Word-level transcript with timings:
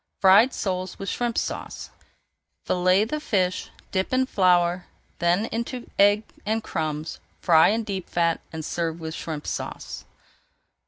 FRIED 0.19 0.51
SOLES 0.51 0.97
WITH 0.97 1.09
SHRIMP 1.09 1.37
SAUCE 1.37 1.91
Fillet 2.65 3.05
the 3.05 3.19
fish, 3.19 3.69
dip 3.91 4.11
in 4.11 4.25
flour, 4.25 4.87
then 5.19 5.45
into 5.51 5.91
egg 5.99 6.23
and 6.43 6.63
crumbs, 6.63 7.19
fry 7.39 7.67
in 7.67 7.83
deep 7.83 8.09
fat, 8.09 8.41
and 8.51 8.65
serve 8.65 8.99
with 8.99 9.13
Shrimp 9.13 9.45
Sauce. 9.45 10.05